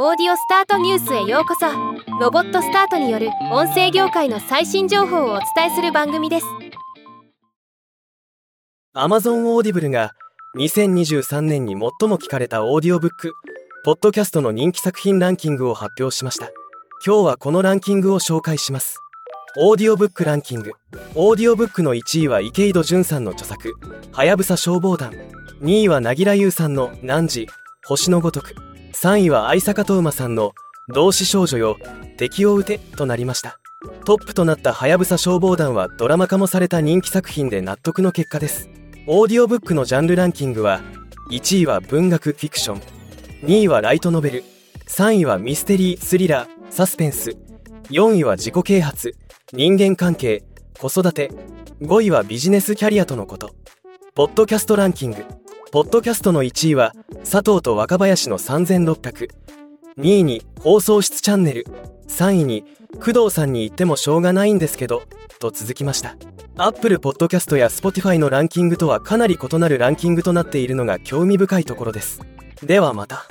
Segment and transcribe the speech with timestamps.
[0.00, 1.66] オーディオスタートニュースへようこそ。
[2.20, 6.46] ロボットスタートによる音声業界の最新情報をお伝えする番組です。
[8.94, 10.12] Amazon Audible が
[10.56, 13.32] 2023年に最も聞かれたオーディオブック
[13.84, 16.48] ポッドキャストの人気作品ランキングを発表しました。
[17.04, 19.00] 今日はこのランキングを紹介します。
[19.56, 20.74] オーディオブックランキング。
[21.16, 23.74] オーディオブックの1位は池井戸潤さんの著作
[24.14, 25.10] 「はやぶさ消防団」
[25.60, 27.48] 2位は凪良優さんの「汝
[27.84, 28.54] 星のごとく」
[29.00, 30.54] 3位は愛坂斗馬さんの
[30.92, 31.76] 「同志少女よ
[32.16, 33.60] 敵を撃て」となりました。
[34.04, 38.68] トップとなったはやぶさ消防団はドラマ化もされた人気作品で納得の結果です。
[39.06, 40.80] オーディオブックのジャンルランキングは
[41.30, 42.82] 1位は文学フィクション
[43.44, 44.44] 2位はライトノベル
[44.88, 47.36] 3位はミステリースリラーサスペンス
[47.90, 49.14] 4位は自己啓発
[49.52, 50.42] 人間関係
[50.76, 51.30] 子育て
[51.82, 53.54] 5位はビジネスキャリアとのこと。
[54.16, 55.24] ポッドキャストランキング。
[55.70, 56.94] ポッドキャストの1位は
[57.30, 59.28] 佐藤と若林の3600
[59.98, 61.66] 2位に放送室チャンネル。
[62.08, 65.02] 3位に工藤さんに言ってもしょうがないんですけど
[65.38, 66.16] と続きました。
[66.56, 72.20] Apple Podcast や Spotify のランキングとはかなり異なるランキングとなっているのが興味深いところです。
[72.62, 73.26] ではまた。